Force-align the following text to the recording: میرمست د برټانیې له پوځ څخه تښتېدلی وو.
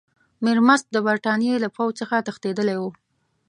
میرمست 0.43 0.87
د 0.91 0.95
برټانیې 1.07 1.55
له 1.63 1.69
پوځ 1.75 1.91
څخه 2.01 2.15
تښتېدلی 2.25 2.77
وو. 2.79 2.89